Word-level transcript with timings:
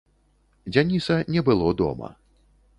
Дзяніса 0.71 1.19
не 1.37 1.45
было 1.53 1.71
дома. 1.85 2.13